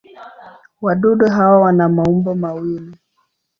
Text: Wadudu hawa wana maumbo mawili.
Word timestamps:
Wadudu 0.81 1.27
hawa 1.29 1.59
wana 1.61 1.89
maumbo 1.89 2.35
mawili. 2.35 2.95